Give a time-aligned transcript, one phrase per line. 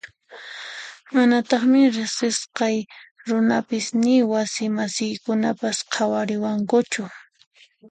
[1.13, 2.77] Manataqmi riqsisqay
[3.27, 7.03] runapis ni wasi masiykunapas qhawariwankuchu.